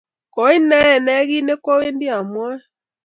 [0.33, 2.57] Koi nae ne kit ne kwawendi amwae?